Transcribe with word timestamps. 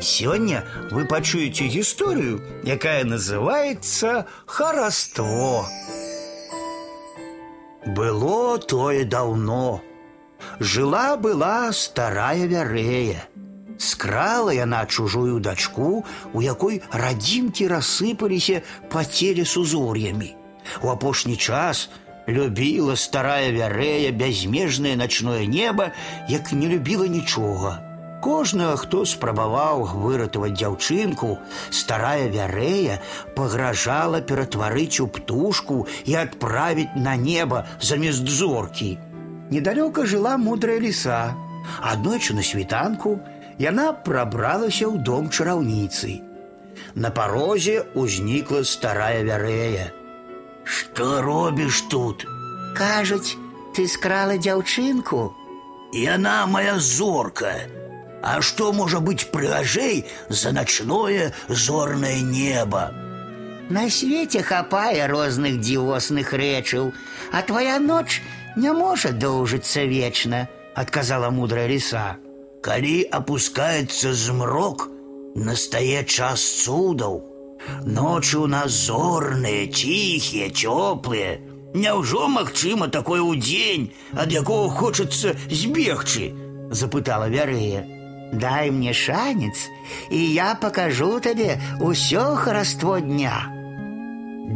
Сегодня 0.00 0.64
вы 0.90 1.04
пачуеце 1.04 1.68
историю, 1.68 2.40
якая 2.64 3.04
называется 3.04 4.26
хараство. 4.46 5.66
Было 7.84 8.58
тое 8.58 9.04
давно. 9.04 9.82
Жила 10.58 11.16
была 11.16 11.70
старая 11.72 12.46
вярэя. 12.46 13.28
Скрала 13.78 14.50
яна 14.50 14.86
чужую 14.86 15.40
дачку, 15.40 16.04
у 16.32 16.40
якой 16.40 16.82
радзімкі 16.92 17.68
рассыпаліся 17.68 18.62
па 18.88 19.04
целе 19.04 19.44
сузор'ямі. 19.44 20.36
У 20.82 20.88
апошні 20.88 21.36
час 21.36 21.88
любіла 22.28 22.96
старая 22.96 23.52
вярэя 23.52 24.12
бязмежнае 24.12 24.96
начное 24.96 25.46
неба, 25.46 25.92
як 26.28 26.52
не 26.52 26.68
любіла 26.68 27.06
нічога. 27.06 27.80
Кожнага, 28.25 28.75
хто 28.81 29.03
спрабаваў 29.05 29.83
выратаваць 30.01 30.55
дзяўчынку, 30.57 31.37
старая 31.69 32.25
вярэя 32.33 32.97
пагражала 33.35 34.21
ператварыць 34.21 34.99
у 35.03 35.07
птушку 35.07 35.85
і 36.05 36.15
адправіць 36.23 36.95
на 36.95 37.15
неба 37.15 37.67
замест 37.79 38.25
зоркі. 38.25 38.97
Недалёка 39.53 40.05
жыла 40.09 40.37
мудрая 40.41 40.79
ліса. 40.81 41.35
Аднойчы 41.81 42.33
на 42.33 42.41
світанку 42.41 43.19
яна 43.61 43.91
прабралася 43.93 44.89
ў 44.89 45.05
дом 45.05 45.29
чараўніцы. 45.29 46.19
На 46.95 47.13
парозе 47.13 47.85
ўзнікла 47.93 48.65
старая 48.65 49.21
вярэя. 49.21 49.91
Што 50.65 51.21
робіш 51.21 51.85
тут? 51.93 52.25
Кажуць, 52.75 53.37
ты 53.77 53.87
скрала 53.87 54.41
дзяўчынку? 54.41 55.29
Яна 55.93 56.45
моя 56.49 56.79
зорка. 56.79 57.53
А 58.25 58.41
што 58.41 58.71
можа 58.73 58.99
быць 58.99 59.29
прыгажэй 59.29 60.05
за 60.29 60.51
начное 60.51 61.31
зорнае 61.49 62.21
неба? 62.21 62.89
На 63.69 63.89
свеце 63.89 64.41
хапае 64.45 65.05
розных 65.09 65.59
дзівосных 65.61 66.33
рэчаў, 66.33 66.91
а 67.31 67.41
твоя 67.41 67.77
ноч 67.79 68.21
не 68.57 68.73
можа 68.73 69.09
доўжыцца 69.11 69.85
вечна, 69.89 70.47
адказала 70.75 71.29
мудрая 71.29 71.67
ліса. 71.67 72.17
Калі 72.65 72.97
апускаецца 73.13 74.13
змрок, 74.13 74.89
настае 75.35 76.03
час 76.03 76.45
цудаў. 76.65 77.21
Ночы 77.85 78.37
у 78.37 78.47
нас 78.47 78.71
зорныя, 78.71 79.67
ціхія, 79.67 80.49
цёплыя. 80.49 81.41
Няўжо 81.73 82.27
магчыма 82.29 82.87
такое 82.87 83.21
ўдзень, 83.21 83.91
ад 84.13 84.31
якога 84.31 84.69
хочацца 84.69 85.33
збегчы, 85.49 86.31
запытала 86.71 87.27
вярэя. 87.29 87.83
Дай 88.33 88.71
мне 88.71 88.93
шанец, 88.93 89.69
і 90.09 90.19
я 90.33 90.55
пакажу 90.55 91.19
табе 91.19 91.61
ўсё 91.79 92.35
хараство 92.35 92.99
дня. 92.99 93.47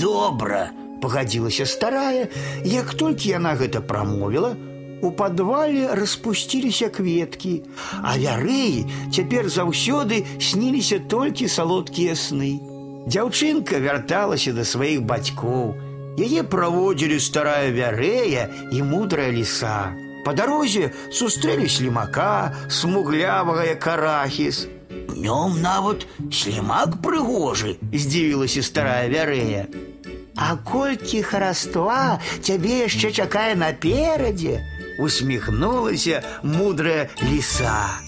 Добра, 0.00 0.70
пагадзілася 1.02 1.66
старая, 1.66 2.28
як 2.64 2.94
толькі 2.94 3.36
яна 3.36 3.54
гэта 3.54 3.80
прамовіла, 3.80 4.56
у 5.02 5.10
падвале 5.12 5.94
распусціліся 5.96 6.90
кветкі, 6.92 7.62
а 8.02 8.16
вярэі 8.20 8.84
цяпер 9.08 9.48
заўсёды 9.48 10.24
сніліся 10.40 11.00
толькі 11.08 11.48
салодкія 11.48 12.16
сны. 12.16 12.60
Дзяўчынка 13.08 13.80
вярталася 13.80 14.52
да 14.52 14.64
сваіх 14.64 15.06
бацькоў. 15.08 15.72
Яе 16.20 16.42
праводзілі 16.44 17.16
старая 17.16 17.72
вярэя 17.72 18.50
і 18.72 18.82
мудрая 18.84 19.32
ліса. 19.32 19.96
По 20.24 20.32
дарозе 20.32 20.92
сустрэлі 21.10 21.68
слімака, 21.68 22.52
смуглявага 22.68 23.64
як 23.64 23.80
карахіс. 23.80 24.66
Днём 24.90 25.60
нават 25.60 26.06
слімак 26.32 27.00
прыгожы, 27.04 27.76
здзівілася 27.92 28.62
старая 28.62 29.08
вярэя. 29.08 29.66
А 30.36 30.56
колькі 30.56 31.22
хараства 31.22 32.20
цябе 32.40 32.84
яшчэ 32.88 33.12
чакае 33.12 33.56
наперадзе, 33.56 34.60
усміхнулася 35.00 36.22
мудрая 36.42 37.08
ліса. 37.20 38.00